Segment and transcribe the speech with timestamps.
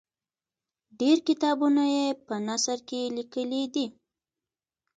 [0.99, 3.87] ډېر کتابونه یې په نثر کې لیکلي دي.